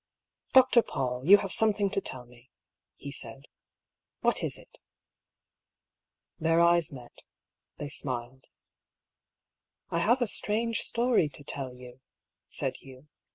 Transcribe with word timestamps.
^^ 0.49 0.51
Dr. 0.53 0.81
Paull, 0.81 1.27
you 1.27 1.37
have 1.37 1.51
something 1.53 1.87
to 1.91 2.01
tell 2.01 2.25
me," 2.25 2.49
he 2.95 3.11
said." 3.11 3.45
What 4.21 4.41
is 4.43 4.57
it?" 4.57 4.79
Their 6.39 6.59
eyes 6.59 6.91
met, 6.91 7.25
they 7.77 7.89
smiled. 7.89 8.49
''I 9.91 9.99
have 9.99 10.19
a 10.19 10.25
strange 10.25 10.79
story 10.79 11.29
to 11.29 11.43
tell 11.43 11.75
you," 11.75 12.01
said 12.47 12.77
Hugh. 12.77 13.09